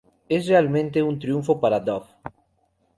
[0.29, 2.07] Es realmente un triunfo para Duff"".